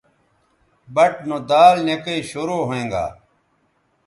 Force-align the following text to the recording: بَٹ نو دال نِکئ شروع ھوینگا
بَٹ 0.93 1.13
نو 1.27 1.37
دال 1.49 1.75
نِکئ 1.87 2.19
شروع 2.29 2.61
ھوینگا 2.67 3.05